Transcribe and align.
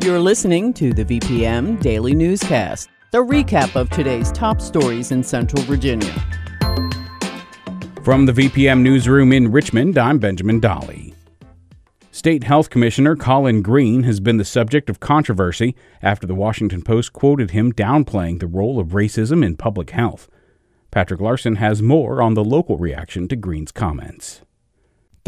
You're 0.00 0.20
listening 0.20 0.72
to 0.74 0.92
the 0.92 1.04
VPM 1.04 1.82
Daily 1.82 2.14
Newscast, 2.14 2.88
the 3.10 3.18
recap 3.18 3.74
of 3.74 3.90
today's 3.90 4.30
top 4.30 4.60
stories 4.60 5.10
in 5.10 5.24
Central 5.24 5.60
Virginia. 5.64 6.14
From 8.04 8.24
the 8.24 8.32
VPM 8.32 8.82
Newsroom 8.82 9.32
in 9.32 9.50
Richmond, 9.50 9.98
I'm 9.98 10.20
Benjamin 10.20 10.60
Dolly. 10.60 11.14
State 12.12 12.44
Health 12.44 12.70
Commissioner 12.70 13.16
Colin 13.16 13.60
Greene 13.60 14.04
has 14.04 14.20
been 14.20 14.36
the 14.36 14.44
subject 14.44 14.88
of 14.88 15.00
controversy 15.00 15.74
after 16.00 16.28
the 16.28 16.34
Washington 16.34 16.82
Post 16.82 17.12
quoted 17.12 17.50
him 17.50 17.72
downplaying 17.72 18.38
the 18.38 18.46
role 18.46 18.78
of 18.78 18.90
racism 18.90 19.44
in 19.44 19.56
public 19.56 19.90
health. 19.90 20.28
Patrick 20.92 21.20
Larsen 21.20 21.56
has 21.56 21.82
more 21.82 22.22
on 22.22 22.34
the 22.34 22.44
local 22.44 22.78
reaction 22.78 23.26
to 23.26 23.34
Greene's 23.34 23.72
comments. 23.72 24.42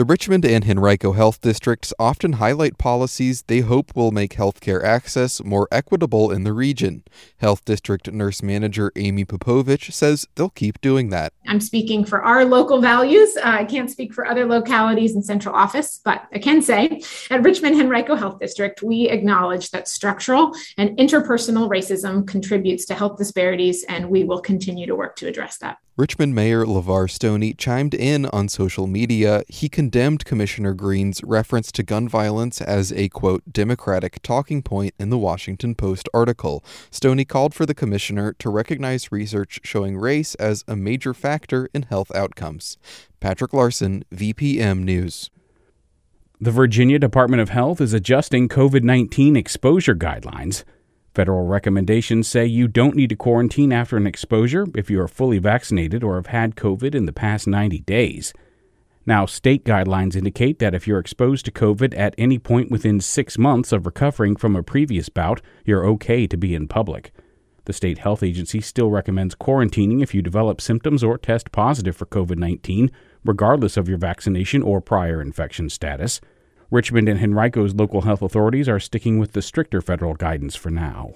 The 0.01 0.07
Richmond 0.07 0.47
and 0.47 0.65
Henrico 0.65 1.13
Health 1.13 1.43
Districts 1.43 1.93
often 1.99 2.33
highlight 2.33 2.79
policies 2.79 3.43
they 3.43 3.61
hope 3.61 3.95
will 3.95 4.13
make 4.13 4.33
healthcare 4.33 4.83
access 4.83 5.45
more 5.45 5.69
equitable 5.71 6.31
in 6.31 6.43
the 6.43 6.55
region. 6.55 7.05
Health 7.37 7.67
District 7.67 8.11
Nurse 8.11 8.43
Manager 8.43 8.93
Amy 8.97 9.27
Popovich 9.27 9.93
says 9.93 10.27
they'll 10.37 10.49
keep 10.49 10.81
doing 10.81 11.11
that. 11.11 11.35
I'm 11.47 11.61
speaking 11.61 12.07
for 12.07 12.23
our 12.23 12.47
local 12.47 12.81
values. 12.81 13.37
Uh, 13.37 13.43
I 13.45 13.67
can't 13.67 13.91
speak 13.91 14.15
for 14.15 14.27
other 14.27 14.47
localities 14.47 15.15
in 15.15 15.23
central 15.23 15.55
office, 15.55 16.01
but 16.03 16.27
I 16.33 16.39
can 16.39 16.63
say 16.63 17.03
at 17.29 17.43
Richmond 17.43 17.79
Henrico 17.79 18.15
Health 18.15 18.39
District, 18.41 18.83
we 18.83 19.11
acknowledge 19.11 19.71
that 19.73 19.87
structural 19.87 20.55
and 20.79 20.97
interpersonal 20.97 21.69
racism 21.69 22.27
contributes 22.27 22.87
to 22.87 22.95
health 22.95 23.19
disparities, 23.19 23.85
and 23.91 24.09
we 24.09 24.25
will 24.25 24.41
continue 24.41 24.87
to 24.87 24.97
work 24.97 25.17
to 25.17 25.27
address 25.27 25.59
that. 25.59 25.77
Richmond 25.97 26.35
Mayor 26.35 26.65
LeVar 26.65 27.11
Stoney 27.11 27.53
chimed 27.53 27.93
in 27.93 28.25
on 28.27 28.49
social 28.49 28.87
media. 28.87 29.43
He 29.49 29.69
condemned 29.69 29.90
Commissioner 30.25 30.75
Greene's 30.75 31.23
reference 31.25 31.73
to 31.73 31.83
gun 31.83 32.09
violence 32.09 32.61
as 32.61 32.93
a 32.93 33.09
quote 33.09 33.43
Democratic 33.53 34.23
talking 34.23 34.63
point 34.63 34.95
in 34.99 35.11
the 35.11 35.19
Washington 35.19 35.75
Post 35.75 36.09
article. 36.15 36.65
Stoney 36.91 37.25
called 37.25 37.55
for 37.55 37.67
the 37.67 37.75
commissioner 37.75 38.33
to 38.35 38.51
recognize 38.51 39.11
research 39.11 39.61
showing 39.65 39.99
race 39.99 40.35
as 40.37 40.65
a 40.69 40.77
major 40.77 41.13
factor 41.13 41.69
in 41.75 41.83
health 41.83 42.15
outcomes. 42.15 42.79
Patrick 43.21 43.53
Larsen, 43.53 44.05
VPM 44.15 44.85
News. 44.85 45.31
The 46.41 46.51
Virginia 46.51 46.99
Department 46.99 47.43
of 47.43 47.51
Health 47.51 47.81
is 47.81 47.93
adjusting 47.93 48.49
COVID 48.49 48.83
19 48.83 49.37
exposure 49.37 49.95
guidelines. 49.95 50.65
Federal 51.15 51.45
recommendations 51.45 52.29
say 52.29 52.47
you 52.47 52.69
don't 52.69 52.95
need 52.95 53.11
to 53.11 53.17
quarantine 53.17 53.73
after 53.73 53.97
an 53.97 54.07
exposure 54.07 54.67
if 54.75 54.89
you 54.89 55.01
are 55.01 55.09
fully 55.09 55.39
vaccinated 55.39 56.05
or 56.05 56.15
have 56.15 56.29
had 56.29 56.55
COVID 56.55 56.95
in 56.95 57.07
the 57.07 57.13
past 57.13 57.47
90 57.47 57.81
days. 57.81 58.33
Now, 59.07 59.25
state 59.27 59.65
guidelines 59.65 60.15
indicate 60.15 60.59
that 60.59 60.75
if 60.75 60.87
you're 60.87 60.99
exposed 60.99 61.47
to 61.47 61.51
COVID 61.51 61.97
at 61.99 62.15
any 62.19 62.39
point 62.39 62.71
within 62.71 63.01
six 63.01 63.39
months 63.39 63.73
of 63.73 63.87
recovering 63.87 64.37
from 64.37 64.55
a 64.55 64.63
previous 64.63 65.09
bout, 65.09 65.41
you're 65.65 65.87
okay 65.87 66.27
to 66.27 66.37
be 66.37 66.55
in 66.55 66.69
public. 66.69 67.13
The 67.65 67.73
state 67.73 67.99
health 67.99 68.23
agency 68.23 68.61
still 68.61 68.91
recommends 68.91 69.35
quarantining 69.35 70.03
if 70.03 70.15
you 70.15 70.23
develop 70.23 70.61
symptoms 70.61 71.03
or 71.03 71.17
test 71.17 71.53
positive 71.53 71.97
for 71.97 72.07
COVID 72.07 72.37
19, 72.37 72.91
regardless 73.25 73.77
of 73.77 73.89
your 73.89 73.99
vaccination 73.99 74.63
or 74.63 74.81
prior 74.81 75.23
infection 75.23 75.71
status. 75.71 76.21
Richmond 76.71 77.09
and 77.09 77.21
Henrico's 77.21 77.75
local 77.75 78.03
health 78.03 78.23
authorities 78.23 78.69
are 78.69 78.81
sticking 78.81 79.19
with 79.19 79.33
the 79.33 79.43
stricter 79.43 79.81
federal 79.81 80.15
guidance 80.15 80.57
for 80.57 80.71
now. 80.71 81.15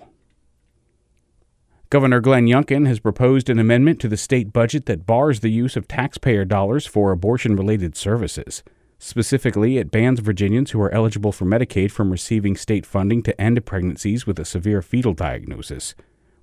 Governor 1.95 2.19
Glenn 2.19 2.47
Youngkin 2.47 2.89
has 2.89 2.99
proposed 2.99 3.49
an 3.49 3.61
amendment 3.61 4.01
to 4.01 4.09
the 4.09 4.17
state 4.17 4.53
budget 4.53 4.87
that 4.87 5.07
bars 5.07 5.39
the 5.39 5.49
use 5.49 5.77
of 5.77 5.87
taxpayer 5.87 6.45
dollars 6.45 6.87
for 6.87 7.13
abortion 7.13 7.55
related 7.55 7.95
services. 7.95 8.65
Specifically, 8.99 9.79
it 9.79 9.93
bans 9.93 10.19
Virginians 10.19 10.73
who 10.73 10.81
are 10.81 10.91
eligible 10.91 11.31
for 11.31 11.45
Medicaid 11.45 11.93
from 11.93 12.11
receiving 12.11 12.57
state 12.57 12.85
funding 12.85 13.23
to 13.23 13.41
end 13.41 13.65
pregnancies 13.65 14.27
with 14.27 14.41
a 14.41 14.45
severe 14.45 14.83
fetal 14.83 15.13
diagnosis. 15.13 15.95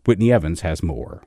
Whitney 0.05 0.31
Evans 0.31 0.61
has 0.61 0.81
more. 0.81 1.21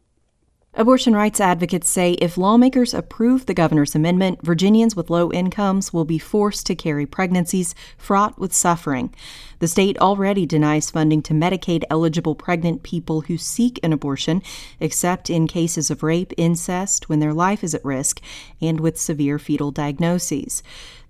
Abortion 0.77 1.15
rights 1.15 1.39
advocates 1.39 1.89
say 1.89 2.15
if 2.15 2.37
lawmakers 2.37 2.93
approve 2.93 3.47
the 3.47 3.55
governor's 3.55 3.95
amendment, 3.95 4.41
Virginians 4.43 4.97
with 4.97 5.09
low 5.09 5.31
incomes 5.31 5.93
will 5.93 6.05
be 6.05 6.19
forced 6.19 6.67
to 6.67 6.75
carry 6.75 7.07
pregnancies 7.07 7.77
fraught 7.97 8.41
with 8.41 8.53
suffering. 8.53 9.15
The 9.61 9.69
state 9.69 9.97
already 9.99 10.47
denies 10.47 10.91
funding 10.91 11.23
to 11.23 11.33
Medicaid 11.33 11.85
eligible 11.91 12.35
pregnant 12.35 12.83
people 12.83 13.21
who 13.21 13.39
seek 13.39 13.79
an 13.85 13.93
abortion, 13.93 14.43
except 14.81 15.31
in 15.31 15.47
cases 15.47 15.93
of 15.93 16.03
rape, 16.03 16.33
incest, 16.37 17.09
when 17.09 17.21
their 17.21 17.33
life 17.33 17.63
is 17.63 17.73
at 17.73 17.85
risk, 17.85 18.21
and 18.61 18.81
with 18.81 19.01
severe 19.01 19.39
fetal 19.39 19.71
diagnoses. 19.71 20.61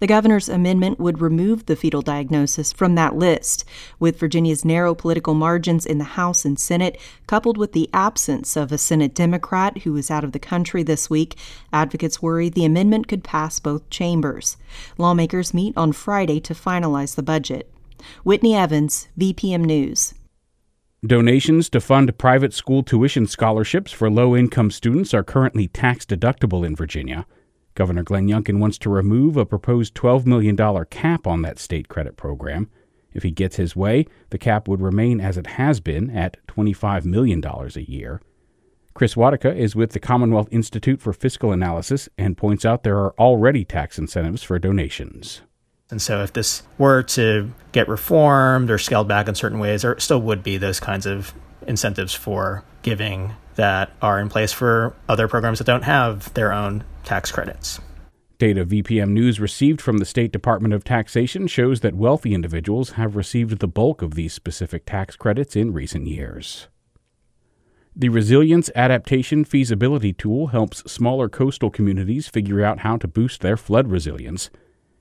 The 0.05 0.09
governor's 0.09 0.51
amendment 0.51 1.01
would 1.01 1.23
remove 1.23 1.65
the 1.65 1.77
fetal 1.77 2.03
diagnosis 2.03 2.75
from 2.75 2.95
that 2.95 3.17
list. 3.17 3.65
With 3.99 4.19
Virginia's 4.19 4.63
narrow 4.63 4.95
political 4.95 5.33
margins 5.33 5.87
in 5.87 5.97
the 5.97 6.05
House 6.05 6.45
and 6.45 6.59
Senate, 6.59 7.01
coupled 7.27 7.57
with 7.57 7.73
the 7.73 7.89
absence 7.95 8.55
of 8.55 8.71
a 8.71 8.77
Senate 8.77 9.15
Democrat 9.15 9.79
who 9.79 9.97
is 9.97 10.11
out 10.11 10.23
of 10.23 10.33
the 10.33 10.39
country 10.39 10.83
this 10.83 11.09
week, 11.09 11.39
advocates 11.73 12.21
worry 12.21 12.51
the 12.51 12.67
amendment 12.67 13.09
could 13.09 13.25
pass 13.25 13.59
both 13.59 13.89
chambers. 13.89 14.59
Lawmakers 14.99 15.55
meet 15.55 15.75
on 15.75 15.93
Friday 15.93 16.39
to 16.39 16.53
finalize 16.53 17.15
the 17.15 17.23
budget. 17.23 17.73
Whitney 18.25 18.55
Evans, 18.55 19.09
VPM 19.19 19.65
News. 19.65 20.13
Donations 21.03 21.71
to 21.71 21.81
fund 21.81 22.19
private 22.19 22.53
school 22.53 22.83
tuition 22.83 23.27
scholarships 23.27 23.91
for 23.91 24.11
low 24.11 24.37
income 24.37 24.71
students 24.71 25.15
are 25.15 25.25
currently 25.25 25.67
tax 25.67 26.05
deductible 26.05 26.63
in 26.63 26.77
Virginia. 26.77 27.25
Governor 27.75 28.05
Glenn 28.05 28.29
Youngkin 28.29 28.59
wants 28.59 28.79
to 28.79 28.91
remove 28.91 29.37
a 29.37 29.45
proposed 29.45 29.95
$12 29.95 30.27
million 30.27 30.57
cap 30.87 31.27
on 31.27 31.43
that 31.43 31.59
state 31.59 31.89
credit 31.89 32.17
program. 32.17 32.71
If 33.12 33.23
he 33.23 33.31
gets 33.31 33.57
his 33.57 33.75
way, 33.75 34.07
the 34.31 34.39
cap 34.39 34.69
would 34.69 34.81
remain 34.81 35.21
as 35.21 35.37
it 35.37 35.47
has 35.47 35.81
been 35.81 36.11
at 36.11 36.37
$25 36.47 37.05
million 37.05 37.43
a 37.45 37.81
year. 37.81 38.21
Chris 38.95 39.15
Wodicka 39.15 39.55
is 39.57 39.75
with 39.75 39.91
the 39.91 39.99
Commonwealth 39.99 40.49
Institute 40.53 41.01
for 41.01 41.12
Fiscal 41.12 41.51
Analysis 41.51 42.09
and 42.17 42.37
points 42.37 42.65
out 42.65 42.85
there 42.85 42.99
are 42.99 43.15
already 43.19 43.65
tax 43.65 43.99
incentives 43.99 44.45
for 44.45 44.59
donations. 44.59 45.43
And 45.91 46.01
so, 46.01 46.23
if 46.23 46.33
this 46.33 46.62
were 46.79 47.03
to 47.03 47.53
get 47.73 47.89
reformed 47.89 48.71
or 48.71 48.79
scaled 48.79 49.09
back 49.09 49.29
in 49.29 49.35
certain 49.35 49.59
ways, 49.59 49.83
there 49.83 49.99
still 49.99 50.21
would 50.23 50.43
be 50.43 50.56
those 50.56 50.81
kinds 50.81 51.06
of 51.06 51.35
incentives 51.67 52.15
for 52.15 52.65
giving 52.84 53.33
that 53.56 53.91
are 54.00 54.21
in 54.21 54.28
place 54.28 54.53
for 54.53 54.95
other 55.09 55.27
programs 55.27 55.59
that 55.59 55.67
don't 55.67 55.83
have 55.83 56.33
their 56.34 56.53
own 56.53 56.84
tax 57.05 57.33
credits. 57.33 57.81
Data 58.39 58.65
VPM 58.65 59.11
News 59.11 59.41
received 59.41 59.81
from 59.81 59.99
the 59.99 60.05
State 60.05 60.33
Department 60.33 60.75
of 60.75 60.84
Taxation 60.84 61.47
shows 61.47 61.81
that 61.81 61.94
wealthy 61.94 62.34
individuals 62.34 62.91
have 62.91 63.17
received 63.17 63.59
the 63.59 63.69
bulk 63.69 64.03
of 64.03 64.15
these 64.15 64.33
specific 64.33 64.84
tax 64.87 65.17
credits 65.17 65.56
in 65.56 65.73
recent 65.73 66.06
years. 66.06 66.69
The 67.97 68.09
Resilience 68.09 68.71
Adaptation 68.75 69.44
Feasibility 69.44 70.12
Tool 70.12 70.49
helps 70.49 70.91
smaller 70.91 71.28
coastal 71.28 71.71
communities 71.71 72.28
figure 72.28 72.65
out 72.65 72.81
how 72.81 72.97
to 72.97 73.06
boost 73.06 73.41
their 73.41 73.56
flood 73.56 73.89
resilience. 73.89 74.50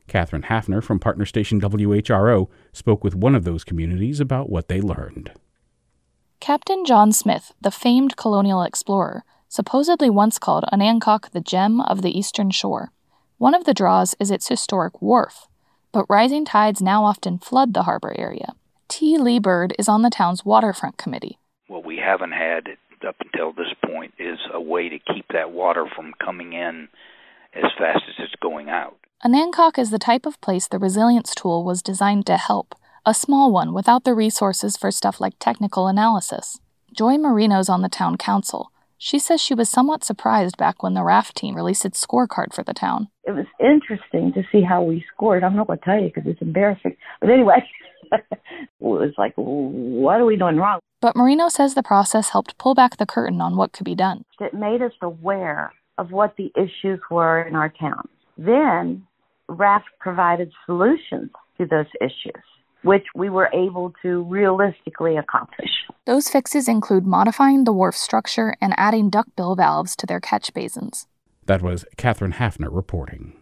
Katherine 0.08 0.44
Hafner 0.44 0.84
from 0.84 1.00
partner 1.00 1.26
station 1.26 1.60
WHRO 1.60 2.50
spoke 2.72 3.04
with 3.04 3.16
one 3.16 3.34
of 3.34 3.46
those 3.46 3.64
communities 3.64 4.20
about 4.20 4.50
what 4.50 4.68
they 4.68 4.80
learned. 4.80 5.32
Captain 6.44 6.84
John 6.84 7.14
Smith, 7.14 7.54
the 7.62 7.72
famed 7.72 8.18
colonial 8.18 8.64
explorer, 8.64 9.24
supposedly 9.48 10.10
once 10.10 10.38
called 10.38 10.66
Onancock 10.74 11.32
the 11.32 11.40
gem 11.40 11.80
of 11.80 12.02
the 12.02 12.20
eastern 12.20 12.52
shore. 12.52 12.92
One 13.38 13.54
of 13.54 13.64
the 13.64 13.74
draws 13.74 14.14
is 14.20 14.30
its 14.30 14.50
historic 14.50 15.02
wharf, 15.02 15.48
but 15.94 16.06
rising 16.10 16.44
tides 16.44 16.82
now 16.82 17.06
often 17.06 17.40
flood 17.40 17.74
the 17.74 17.84
harbor 17.84 18.14
area. 18.20 18.56
T. 18.90 19.18
Lee 19.18 19.40
Bird 19.40 19.74
is 19.80 19.88
on 19.88 20.02
the 20.02 20.10
town's 20.10 20.44
waterfront 20.44 20.98
committee. 20.98 21.38
What 21.68 21.86
we 21.86 21.96
haven't 21.96 22.34
had 22.34 22.68
up 23.08 23.16
until 23.22 23.54
this 23.54 23.74
point 23.86 24.14
is 24.20 24.38
a 24.54 24.60
way 24.60 24.90
to 24.90 25.00
keep 25.00 25.26
that 25.32 25.52
water 25.52 25.86
from 25.96 26.14
coming 26.22 26.52
in 26.52 26.90
as 27.56 27.72
fast 27.78 28.04
as 28.10 28.16
it's 28.20 28.36
going 28.42 28.68
out. 28.68 28.98
Onancock 29.24 29.80
is 29.80 29.92
the 29.92 29.98
type 29.98 30.26
of 30.26 30.42
place 30.42 30.68
the 30.68 30.78
resilience 30.78 31.34
tool 31.34 31.64
was 31.64 31.82
designed 31.82 32.26
to 32.26 32.36
help, 32.36 32.76
a 33.06 33.14
small 33.14 33.52
one 33.52 33.74
without 33.74 34.04
the 34.04 34.14
resources 34.14 34.78
for 34.78 34.92
stuff 34.92 35.20
like 35.20 35.34
technical 35.40 35.88
analysis. 35.88 36.60
Joy 36.96 37.18
Marino's 37.18 37.70
on 37.70 37.82
the 37.82 37.90
town 37.90 38.18
council. 38.18 38.72
She 38.98 39.20
says 39.20 39.42
she 39.42 39.54
was 39.54 39.70
somewhat 39.70 40.06
surprised 40.06 40.56
back 40.58 40.82
when 40.82 40.94
the 40.94 41.04
RAFT 41.04 41.36
team 41.36 41.56
released 41.56 41.84
its 41.84 42.06
scorecard 42.06 42.54
for 42.54 42.64
the 42.64 42.74
town. 42.74 43.10
It 43.26 43.32
was 43.32 43.46
interesting 43.60 44.32
to 44.34 44.44
see 44.50 44.62
how 44.62 44.82
we 44.82 45.04
scored. 45.14 45.44
I'm 45.44 45.56
not 45.56 45.68
going 45.68 45.80
to 45.80 45.86
tell 45.86 46.00
you 46.00 46.12
because 46.14 46.24
it's 46.26 46.42
embarrassing. 46.42 46.96
But 47.20 47.30
anyway, 47.30 47.68
it 48.12 48.40
was 48.80 49.14
like, 49.18 49.34
what 49.36 50.22
are 50.22 50.26
we 50.26 50.38
doing 50.38 50.56
wrong? 50.56 50.80
But 51.02 51.18
Marino 51.18 51.50
says 51.50 51.74
the 51.74 51.84
process 51.84 52.30
helped 52.30 52.58
pull 52.58 52.76
back 52.76 52.96
the 52.96 53.06
curtain 53.06 53.42
on 53.42 53.58
what 53.58 53.74
could 53.74 53.84
be 53.84 53.96
done. 53.96 54.24
It 54.40 54.54
made 54.54 54.82
us 54.82 54.94
aware 55.02 55.74
of 55.98 56.12
what 56.12 56.38
the 56.38 56.54
issues 56.56 57.02
were 57.12 57.42
in 57.42 57.56
our 57.56 57.68
town. 57.68 58.08
Then 58.38 59.06
RAFT 59.50 59.88
provided 60.00 60.52
solutions 60.66 61.32
to 61.58 61.66
those 61.66 61.88
issues, 62.00 62.42
which 62.84 63.06
we 63.16 63.30
were 63.30 63.50
able 63.54 63.94
to 64.02 64.24
realistically 64.24 65.18
accomplish. 65.18 65.70
Those 66.06 66.30
fixes 66.30 66.68
include 66.68 67.06
modifying 67.06 67.64
the 67.64 67.74
wharf 67.74 67.96
structure 67.96 68.56
and 68.62 68.74
adding 68.78 69.10
duckbill 69.10 69.56
valves 69.56 69.96
to 69.98 70.06
their 70.06 70.20
catch 70.20 70.54
basins. 70.54 71.08
That 71.46 71.62
was 71.62 71.86
Katherine 71.98 72.34
Hafner 72.34 72.70
reporting. 72.72 73.34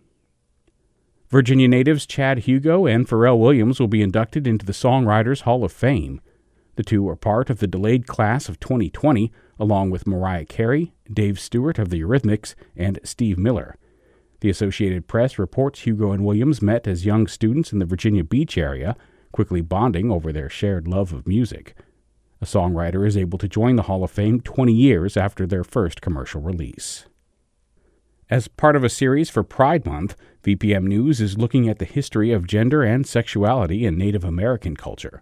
Virginia 1.29 1.67
natives 1.67 2.05
Chad 2.05 2.39
Hugo 2.39 2.85
and 2.85 3.07
Pharrell 3.07 3.39
Williams 3.39 3.79
will 3.79 3.87
be 3.87 4.01
inducted 4.01 4.45
into 4.45 4.65
the 4.65 4.73
Songwriters 4.73 5.41
Hall 5.41 5.63
of 5.63 5.71
Fame. 5.71 6.19
The 6.75 6.83
two 6.83 7.07
are 7.07 7.15
part 7.15 7.49
of 7.49 7.59
the 7.59 7.67
delayed 7.67 8.05
class 8.05 8.49
of 8.49 8.59
2020, 8.59 9.31
along 9.59 9.91
with 9.91 10.07
Mariah 10.07 10.45
Carey, 10.45 10.93
Dave 11.11 11.39
Stewart 11.39 11.79
of 11.79 11.89
the 11.89 12.01
Eurythmics, 12.01 12.53
and 12.75 12.99
Steve 13.03 13.37
Miller. 13.37 13.77
The 14.41 14.49
Associated 14.49 15.07
Press 15.07 15.37
reports 15.37 15.81
Hugo 15.81 16.11
and 16.11 16.25
Williams 16.25 16.61
met 16.61 16.87
as 16.87 17.05
young 17.05 17.27
students 17.27 17.71
in 17.71 17.79
the 17.79 17.85
Virginia 17.85 18.23
Beach 18.23 18.57
area, 18.57 18.97
quickly 19.31 19.61
bonding 19.61 20.11
over 20.11 20.31
their 20.31 20.49
shared 20.49 20.87
love 20.87 21.13
of 21.13 21.27
music. 21.27 21.75
A 22.41 22.45
songwriter 22.45 23.05
is 23.05 23.15
able 23.15 23.37
to 23.37 23.47
join 23.47 23.75
the 23.75 23.83
Hall 23.83 24.03
of 24.03 24.11
Fame 24.11 24.41
20 24.41 24.73
years 24.73 25.15
after 25.15 25.45
their 25.45 25.63
first 25.63 26.01
commercial 26.01 26.41
release. 26.41 27.05
As 28.29 28.47
part 28.47 28.75
of 28.75 28.83
a 28.83 28.89
series 28.89 29.29
for 29.29 29.43
Pride 29.43 29.85
Month, 29.85 30.15
VPM 30.43 30.85
News 30.85 31.19
is 31.19 31.37
looking 31.37 31.67
at 31.67 31.79
the 31.79 31.85
history 31.85 32.31
of 32.31 32.47
gender 32.47 32.81
and 32.81 33.05
sexuality 33.05 33.85
in 33.85 33.97
Native 33.97 34.23
American 34.23 34.75
culture. 34.75 35.21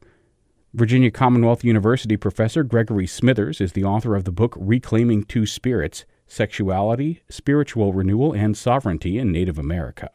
Virginia 0.73 1.09
Commonwealth 1.09 1.63
University 1.63 2.15
professor 2.15 2.63
Gregory 2.63 3.07
Smithers 3.07 3.59
is 3.59 3.71
the 3.71 3.83
author 3.83 4.15
of 4.15 4.25
the 4.25 4.31
book 4.31 4.55
Reclaiming 4.59 5.23
Two 5.23 5.47
Spirits 5.47 6.05
Sexuality, 6.27 7.23
Spiritual 7.27 7.91
Renewal, 7.91 8.31
and 8.33 8.55
Sovereignty 8.55 9.17
in 9.17 9.31
Native 9.31 9.57
America. 9.57 10.11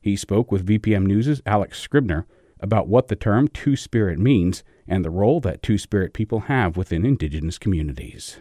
He 0.00 0.16
spoke 0.16 0.50
with 0.50 0.66
VPM 0.66 1.06
News' 1.06 1.40
Alex 1.46 1.78
Scribner 1.78 2.26
about 2.60 2.88
what 2.88 3.08
the 3.08 3.16
term 3.16 3.48
Two 3.48 3.76
Spirit 3.76 4.18
means 4.18 4.62
and 4.86 5.04
the 5.04 5.10
role 5.10 5.40
that 5.40 5.62
Two 5.62 5.78
Spirit 5.78 6.12
people 6.12 6.40
have 6.40 6.76
within 6.76 7.04
indigenous 7.04 7.58
communities. 7.58 8.38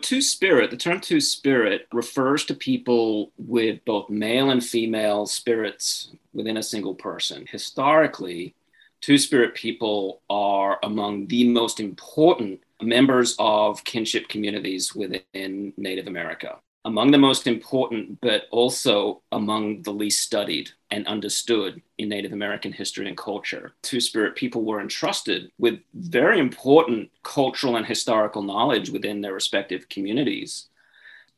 Two 0.00 0.22
spirit, 0.22 0.70
the 0.70 0.76
term 0.76 1.00
two 1.00 1.20
spirit 1.20 1.86
refers 1.92 2.44
to 2.46 2.54
people 2.54 3.32
with 3.36 3.84
both 3.84 4.08
male 4.08 4.50
and 4.50 4.64
female 4.64 5.26
spirits 5.26 6.10
within 6.32 6.56
a 6.56 6.62
single 6.62 6.94
person. 6.94 7.44
Historically, 7.50 8.54
two 9.02 9.18
spirit 9.18 9.54
people 9.54 10.22
are 10.30 10.78
among 10.82 11.26
the 11.26 11.48
most 11.48 11.80
important 11.80 12.60
members 12.80 13.36
of 13.38 13.84
kinship 13.84 14.28
communities 14.28 14.94
within 14.94 15.72
Native 15.76 16.06
America. 16.06 16.58
Among 16.86 17.10
the 17.10 17.18
most 17.18 17.46
important, 17.46 18.20
but 18.22 18.44
also 18.50 19.20
among 19.32 19.82
the 19.82 19.92
least 19.92 20.22
studied 20.22 20.70
and 20.90 21.06
understood 21.06 21.80
in 21.98 22.08
Native 22.08 22.32
American 22.32 22.72
history 22.72 23.08
and 23.08 23.16
culture. 23.16 23.72
Two 23.82 24.00
Spirit 24.00 24.34
people 24.34 24.64
were 24.64 24.80
entrusted 24.80 25.50
with 25.58 25.80
very 25.94 26.38
important 26.38 27.10
cultural 27.22 27.76
and 27.76 27.86
historical 27.86 28.42
knowledge 28.42 28.90
within 28.90 29.20
their 29.20 29.34
respective 29.34 29.88
communities. 29.88 30.66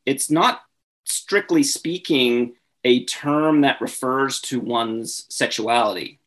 It's 0.07 0.31
not 0.31 0.63
strictly 1.05 1.63
speaking 1.63 2.55
a 2.85 3.05
term 3.05 3.61
that 3.61 3.81
refers 3.81 4.41
to 4.41 4.61
one's 4.61 5.27
sexuality. 5.29 6.19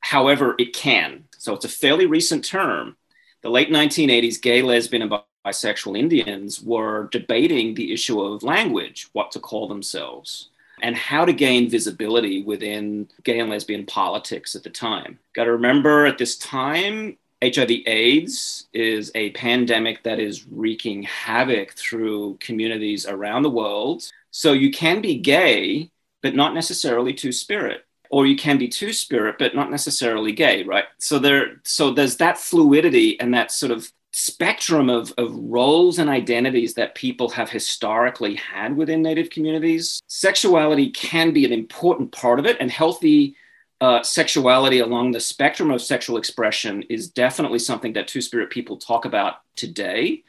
However, 0.00 0.54
it 0.58 0.74
can. 0.74 1.24
So 1.38 1.54
it's 1.54 1.64
a 1.64 1.68
fairly 1.68 2.06
recent 2.06 2.44
term. 2.44 2.96
The 3.42 3.50
late 3.50 3.70
1980s, 3.70 4.40
gay, 4.40 4.62
lesbian, 4.62 5.02
and 5.02 5.12
bisexual 5.46 5.98
Indians 5.98 6.62
were 6.62 7.08
debating 7.10 7.74
the 7.74 7.92
issue 7.92 8.20
of 8.20 8.42
language, 8.42 9.08
what 9.12 9.30
to 9.32 9.40
call 9.40 9.68
themselves, 9.68 10.50
and 10.82 10.96
how 10.96 11.24
to 11.24 11.32
gain 11.32 11.68
visibility 11.68 12.42
within 12.42 13.08
gay 13.24 13.38
and 13.40 13.50
lesbian 13.50 13.86
politics 13.86 14.54
at 14.54 14.62
the 14.62 14.70
time. 14.70 15.18
Got 15.34 15.44
to 15.44 15.52
remember 15.52 16.06
at 16.06 16.18
this 16.18 16.36
time, 16.36 17.16
HIV 17.42 17.70
AIDS 17.86 18.66
is 18.72 19.12
a 19.14 19.30
pandemic 19.30 20.02
that 20.02 20.18
is 20.18 20.46
wreaking 20.46 21.04
havoc 21.04 21.72
through 21.74 22.38
communities 22.40 23.06
around 23.06 23.42
the 23.42 23.50
world. 23.50 24.10
So 24.30 24.52
you 24.52 24.70
can 24.70 25.00
be 25.00 25.16
gay, 25.18 25.90
but 26.22 26.34
not 26.34 26.54
necessarily 26.54 27.14
two 27.14 27.32
spirit 27.32 27.84
or 28.10 28.26
you 28.26 28.36
can 28.36 28.58
be 28.58 28.68
two 28.68 28.92
spirit 28.92 29.36
but 29.38 29.54
not 29.54 29.70
necessarily 29.70 30.32
gay 30.32 30.62
right 30.62 30.84
so 30.98 31.18
there 31.18 31.60
so 31.64 31.90
there's 31.90 32.16
that 32.16 32.38
fluidity 32.38 33.18
and 33.20 33.34
that 33.34 33.52
sort 33.52 33.72
of 33.72 33.90
spectrum 34.18 34.90
of, 34.90 35.12
of 35.16 35.32
roles 35.34 35.98
and 35.98 36.10
identities 36.10 36.74
that 36.74 36.94
people 36.94 37.28
have 37.28 37.48
historically 37.48 38.34
had 38.34 38.76
within 38.76 39.00
native 39.00 39.30
communities 39.30 40.02
sexuality 40.08 40.90
can 40.90 41.32
be 41.32 41.44
an 41.44 41.52
important 41.52 42.10
part 42.10 42.40
of 42.40 42.46
it 42.46 42.56
and 42.58 42.70
healthy 42.70 43.36
uh, 43.80 44.02
sexuality 44.02 44.80
along 44.80 45.12
the 45.12 45.20
spectrum 45.20 45.70
of 45.70 45.80
sexual 45.80 46.16
expression 46.16 46.82
is 46.90 47.08
definitely 47.08 47.58
something 47.58 47.92
that 47.92 48.08
two 48.08 48.20
spirit 48.20 48.50
people 48.50 48.76
talk 48.76 49.04
about 49.04 49.34
today. 49.54 50.24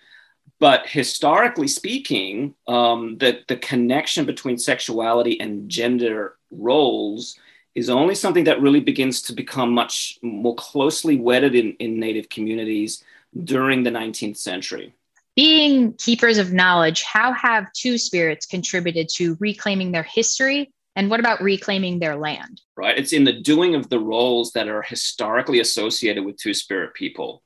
But 0.59 0.88
historically 0.88 1.68
speaking 1.68 2.53
um, 2.68 3.18
the, 3.18 3.39
the 3.47 3.56
connection 3.56 4.25
between 4.25 4.57
sexuality 4.57 5.39
and 5.39 5.69
gender 5.69 6.36
roles 6.51 7.39
is 7.75 7.89
only 7.89 8.13
something 8.13 8.44
that 8.44 8.62
really 8.62 8.81
begins 8.81 9.21
to 9.24 9.33
become 9.33 9.71
much 9.74 10.19
more 10.21 10.56
closely 10.56 11.18
wedded 11.18 11.56
in, 11.56 11.74
in 11.80 12.00
Native 12.00 12.30
communities 12.30 13.03
during 13.44 13.84
the 13.84 13.92
19th 13.92 14.38
century. 14.38 14.96
Being 15.36 15.94
keepers 15.94 16.38
of 16.38 16.52
knowledge, 16.52 17.04
how 17.04 17.31
have 17.34 17.72
two 17.74 17.98
spirits 17.98 18.46
contributed 18.46 19.08
to 19.16 19.38
reclaiming 19.40 19.92
their 19.92 20.04
history? 20.04 20.72
And 20.96 21.10
what 21.10 21.22
about 21.22 21.42
reclaiming 21.42 22.00
their 22.00 22.18
land? 22.18 22.62
Right. 22.76 22.98
It's 22.98 23.14
in 23.14 23.24
the 23.24 23.40
doing 23.42 23.76
of 23.76 23.90
the 23.90 24.00
roles 24.00 24.52
that 24.52 24.68
are 24.68 24.81
historically 24.81 25.60
associated 25.62 26.26
with 26.26 26.38
two 26.38 26.54
spirit 26.54 26.94
people. 26.94 27.42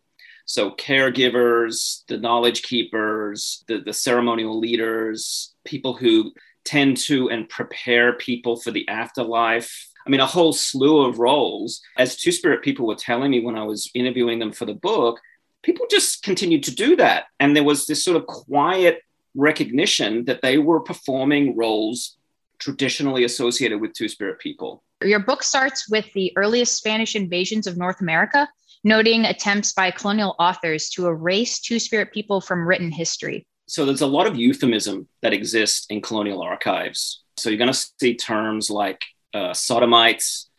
So, 0.46 0.72
caregivers, 0.72 2.04
the 2.08 2.18
knowledge 2.18 2.64
keepers, 2.64 3.64
the, 3.68 3.80
the 3.80 3.94
ceremonial 3.94 4.60
leaders, 4.60 5.54
people 5.66 5.94
who 5.94 6.34
tend 6.66 6.98
to 6.98 7.30
and 7.30 7.48
prepare 7.48 8.14
people 8.14 8.56
for 8.56 8.72
the 8.72 8.88
afterlife, 8.88 9.88
I 10.06 10.10
mean, 10.10 10.20
a 10.20 10.26
whole 10.26 10.54
slew 10.54 11.06
of 11.06 11.20
roles. 11.20 11.82
As 11.98 12.18
Two 12.18 12.32
Spirit 12.32 12.62
people 12.62 12.88
were 12.88 12.96
telling 12.96 13.32
me 13.32 13.40
when 13.40 13.56
I 13.56 13.64
was 13.64 13.90
interviewing 13.94 14.40
them 14.40 14.52
for 14.52 14.66
the 14.66 14.74
book, 14.74 15.20
people 15.64 15.86
just 15.90 16.24
continued 16.24 16.64
to 16.64 16.76
do 16.76 16.96
that. 16.98 17.26
And 17.40 17.56
there 17.56 17.64
was 17.64 17.86
this 17.86 18.04
sort 18.04 18.18
of 18.18 18.28
quiet 18.28 19.02
recognition 19.36 20.26
that 20.26 20.42
they 20.42 20.58
were 20.58 20.80
performing 20.80 21.56
roles 21.58 22.18
traditionally 22.60 23.24
associated 23.24 23.82
with 23.82 23.94
Two 23.94 24.08
Spirit 24.08 24.40
people. 24.40 24.84
Your 25.04 25.20
book 25.20 25.44
starts 25.44 25.90
with 25.90 26.06
the 26.14 26.32
earliest 26.38 26.78
Spanish 26.78 27.16
invasions 27.16 27.68
of 27.68 27.78
North 27.78 28.00
America, 28.00 28.48
noting 28.84 29.26
attempts 29.26 29.74
by 29.74 29.92
colonial 29.92 30.36
authors 30.40 30.90
to 30.92 31.08
erase 31.08 31.60
Two 31.60 31.80
Spirit 31.80 32.14
people 32.14 32.40
from 32.40 32.68
written 32.68 32.92
history. 32.92 33.46
So 33.68 33.86
there's 33.86 34.02
a 34.02 34.08
lot 34.08 34.28
of 34.28 34.36
euphemism 34.36 35.08
that 35.22 35.34
exists 35.34 35.86
in 35.90 36.02
colonial 36.02 36.42
archives. 36.42 37.24
So 37.38 37.50
you're 37.50 37.58
going 37.58 37.72
to 37.72 37.86
see 38.00 38.16
terms 38.16 38.70
like 38.70 39.02
uh, 39.34 39.54
sodomites, 39.54 40.50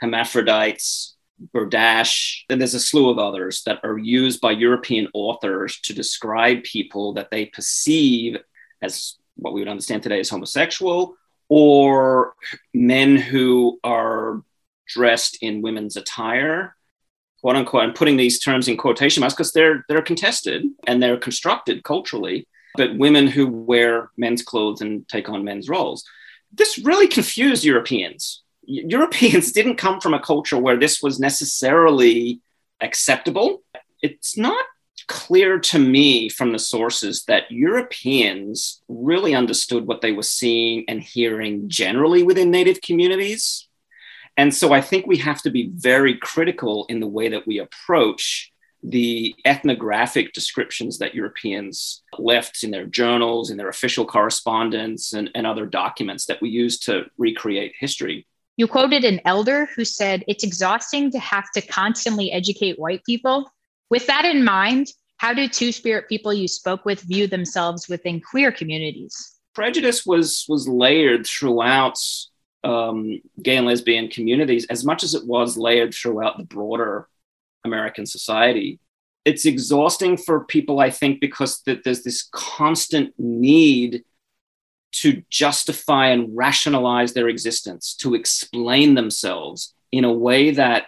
hermaphrodites, 0.00 1.15
Berdache, 1.54 2.44
and 2.48 2.60
there's 2.60 2.74
a 2.74 2.80
slew 2.80 3.10
of 3.10 3.18
others 3.18 3.62
that 3.64 3.80
are 3.82 3.98
used 3.98 4.40
by 4.40 4.52
European 4.52 5.08
authors 5.12 5.80
to 5.82 5.94
describe 5.94 6.62
people 6.62 7.14
that 7.14 7.30
they 7.30 7.46
perceive 7.46 8.38
as 8.82 9.16
what 9.36 9.52
we 9.52 9.60
would 9.60 9.68
understand 9.68 10.02
today 10.02 10.20
as 10.20 10.30
homosexual 10.30 11.16
or 11.48 12.34
men 12.74 13.16
who 13.16 13.78
are 13.84 14.42
dressed 14.88 15.38
in 15.42 15.62
women's 15.62 15.96
attire 15.96 16.76
quote 17.40 17.56
unquote 17.56 17.82
i'm 17.82 17.92
putting 17.92 18.16
these 18.16 18.38
terms 18.38 18.68
in 18.68 18.76
quotation 18.76 19.20
marks 19.20 19.34
because 19.34 19.52
they're 19.52 19.84
they're 19.88 20.00
contested 20.00 20.64
and 20.86 21.02
they're 21.02 21.16
constructed 21.16 21.82
culturally 21.82 22.46
but 22.76 22.96
women 22.96 23.26
who 23.26 23.48
wear 23.48 24.10
men's 24.16 24.42
clothes 24.42 24.80
and 24.80 25.06
take 25.08 25.28
on 25.28 25.44
men's 25.44 25.68
roles 25.68 26.04
this 26.52 26.78
really 26.78 27.06
confused 27.06 27.64
Europeans. 27.64 28.42
Europeans 28.66 29.52
didn't 29.58 29.76
come 29.76 30.00
from 30.00 30.14
a 30.14 30.20
culture 30.20 30.58
where 30.58 30.76
this 30.76 31.02
was 31.02 31.18
necessarily 31.18 32.40
acceptable. 32.80 33.62
It's 34.02 34.36
not 34.36 34.64
clear 35.08 35.58
to 35.58 35.78
me 35.78 36.28
from 36.28 36.52
the 36.52 36.58
sources 36.58 37.24
that 37.28 37.50
Europeans 37.50 38.82
really 38.88 39.34
understood 39.34 39.86
what 39.86 40.00
they 40.00 40.12
were 40.12 40.22
seeing 40.22 40.84
and 40.88 41.00
hearing 41.00 41.68
generally 41.68 42.22
within 42.22 42.50
Native 42.50 42.80
communities. 42.80 43.68
And 44.36 44.54
so 44.54 44.72
I 44.72 44.80
think 44.80 45.06
we 45.06 45.16
have 45.18 45.40
to 45.42 45.50
be 45.50 45.70
very 45.74 46.16
critical 46.16 46.86
in 46.88 47.00
the 47.00 47.06
way 47.06 47.28
that 47.28 47.46
we 47.46 47.58
approach 47.58 48.52
the 48.82 49.34
ethnographic 49.44 50.32
descriptions 50.32 50.98
that 50.98 51.14
Europeans 51.14 52.02
left 52.18 52.62
in 52.62 52.70
their 52.70 52.86
journals, 52.86 53.50
in 53.50 53.56
their 53.56 53.68
official 53.68 54.04
correspondence, 54.04 55.12
and, 55.12 55.30
and 55.34 55.46
other 55.46 55.66
documents 55.66 56.26
that 56.26 56.40
we 56.42 56.50
use 56.50 56.78
to 56.80 57.06
recreate 57.16 57.74
history. 57.78 58.26
You 58.56 58.66
quoted 58.66 59.04
an 59.04 59.20
elder 59.24 59.68
who 59.76 59.84
said, 59.84 60.24
It's 60.26 60.44
exhausting 60.44 61.10
to 61.10 61.18
have 61.18 61.50
to 61.52 61.60
constantly 61.60 62.32
educate 62.32 62.78
white 62.78 63.04
people. 63.04 63.50
With 63.90 64.06
that 64.06 64.24
in 64.24 64.44
mind, 64.44 64.88
how 65.18 65.34
do 65.34 65.48
two 65.48 65.72
spirit 65.72 66.08
people 66.08 66.32
you 66.32 66.48
spoke 66.48 66.84
with 66.84 67.00
view 67.00 67.26
themselves 67.26 67.88
within 67.88 68.20
queer 68.20 68.52
communities? 68.52 69.34
Prejudice 69.54 70.04
was 70.04 70.44
was 70.48 70.68
layered 70.68 71.26
throughout 71.26 71.98
um, 72.64 73.20
gay 73.42 73.56
and 73.56 73.66
lesbian 73.66 74.08
communities 74.08 74.66
as 74.66 74.84
much 74.84 75.02
as 75.02 75.14
it 75.14 75.26
was 75.26 75.56
layered 75.56 75.94
throughout 75.94 76.36
the 76.36 76.44
broader 76.44 77.08
American 77.64 78.06
society. 78.06 78.78
It's 79.24 79.44
exhausting 79.44 80.16
for 80.16 80.44
people, 80.44 80.80
I 80.80 80.90
think, 80.90 81.20
because 81.20 81.60
th- 81.60 81.82
there's 81.84 82.02
this 82.02 82.28
constant 82.32 83.14
need 83.18 84.04
to 85.00 85.22
justify 85.30 86.08
and 86.08 86.36
rationalize 86.36 87.12
their 87.12 87.28
existence, 87.28 87.94
to 87.94 88.14
explain 88.14 88.94
themselves 88.94 89.74
in 89.92 90.04
a 90.04 90.12
way 90.12 90.52
that 90.52 90.86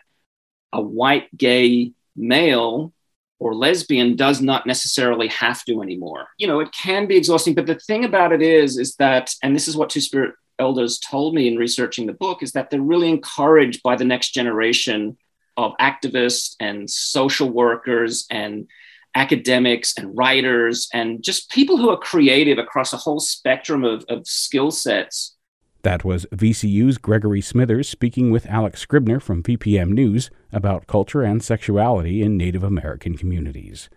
a 0.73 0.81
white 0.81 1.35
gay 1.37 1.93
male 2.17 2.93
or 3.39 3.55
lesbian 3.55 4.17
does 4.17 4.41
not 4.41 4.67
necessarily 4.67 5.29
have 5.29 5.65
to 5.65 5.83
anymore. 5.83 6.29
You 6.39 6.49
know, 6.49 6.61
it 6.61 6.73
can 6.73 7.07
be 7.07 7.17
exhausting, 7.17 7.55
but 7.55 7.67
the 7.67 7.77
thing 7.77 8.05
about 8.05 8.33
it 8.33 8.43
is, 8.43 8.79
is 8.79 8.97
that, 8.97 9.35
and 9.43 9.55
this 9.55 9.69
is 9.69 9.77
what 9.77 9.91
Two 9.91 10.01
Spirit 10.01 10.35
elders 10.59 10.99
told 10.99 11.35
me 11.35 11.47
in 11.47 11.57
researching 11.57 12.07
the 12.07 12.13
book, 12.13 12.43
is 12.43 12.53
that 12.53 12.71
they're 12.71 12.81
really 12.81 13.09
encouraged 13.09 13.83
by 13.83 13.95
the 13.95 14.05
next 14.05 14.31
generation 14.31 15.17
of 15.57 15.77
activists 15.81 16.57
and 16.59 16.91
social 16.91 17.49
workers 17.49 18.27
and 18.31 18.67
academics 19.15 19.97
and 19.97 20.17
writers 20.17 20.89
and 20.93 21.23
just 21.23 21.51
people 21.51 21.77
who 21.77 21.91
are 21.91 21.97
creative 21.97 22.59
across 22.59 22.93
a 22.93 22.97
whole 22.97 23.21
spectrum 23.21 23.85
of, 23.85 24.05
of 24.09 24.27
skill 24.27 24.71
sets. 24.71 25.37
That 25.83 26.05
was 26.05 26.27
VCU's 26.27 26.99
Gregory 26.99 27.41
Smithers 27.41 27.89
speaking 27.89 28.31
with 28.31 28.47
Alex 28.47 28.81
Scribner 28.81 29.21
from 29.21 29.43
VPM 29.43 29.91
News 29.91 30.31
about 30.53 30.87
culture 30.87 31.23
and 31.23 31.43
sexuality 31.43 32.21
in 32.23 32.37
Native 32.37 32.65
American 32.65 33.17
communities. 33.17 33.89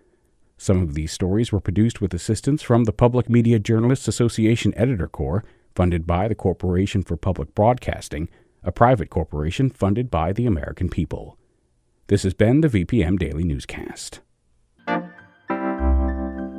Some 0.58 0.84
of 0.84 0.94
these 0.94 1.12
stories 1.12 1.52
were 1.52 1.60
produced 1.60 2.02
with 2.02 2.14
assistance 2.14 2.62
from 2.62 2.84
the 2.84 2.94
Public 2.94 3.30
Media 3.30 3.58
Journalists 3.58 4.08
Association 4.08 4.74
Editor 4.78 5.08
Corps, 5.08 5.44
funded 5.76 6.06
by 6.06 6.28
the 6.28 6.36
Corporation 6.36 7.02
for 7.02 7.18
Public 7.18 7.56
Broadcasting, 7.56 8.30
a 8.64 8.72
private 8.72 9.10
corporation 9.10 9.72
funded 9.72 10.12
by 10.12 10.32
the 10.32 10.46
American 10.46 10.88
people. 10.88 11.38
This 12.08 12.22
has 12.24 12.36
been 12.36 12.62
the 12.62 12.68
VPM 12.68 13.18
Daily 13.18 13.44
Newscast. 13.44 14.20